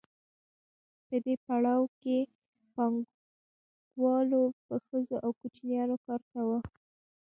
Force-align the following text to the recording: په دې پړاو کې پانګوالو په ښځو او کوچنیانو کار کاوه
په 1.07 1.15
دې 1.25 1.35
پړاو 1.45 1.83
کې 2.01 2.17
پانګوالو 2.73 4.43
په 4.65 4.75
ښځو 4.85 5.15
او 5.25 5.31
کوچنیانو 5.39 5.95
کار 6.05 6.21
کاوه 6.31 6.59